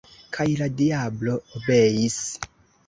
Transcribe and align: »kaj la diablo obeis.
»kaj 0.37 0.45
la 0.61 0.69
diablo 0.79 1.37
obeis. 1.61 2.21